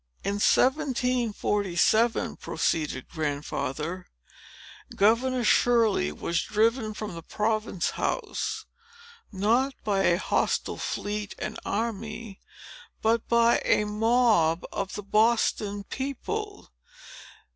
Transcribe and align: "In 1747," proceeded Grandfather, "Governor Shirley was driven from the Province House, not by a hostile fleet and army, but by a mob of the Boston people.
"In 0.23 0.39
1747," 0.39 2.37
proceeded 2.37 3.07
Grandfather, 3.07 4.07
"Governor 4.95 5.43
Shirley 5.43 6.11
was 6.11 6.41
driven 6.41 6.95
from 6.95 7.13
the 7.13 7.21
Province 7.21 7.91
House, 7.91 8.65
not 9.31 9.75
by 9.83 10.05
a 10.05 10.17
hostile 10.17 10.77
fleet 10.77 11.35
and 11.37 11.59
army, 11.63 12.39
but 13.03 13.27
by 13.29 13.61
a 13.63 13.83
mob 13.83 14.65
of 14.71 14.95
the 14.95 15.03
Boston 15.03 15.83
people. 15.83 16.71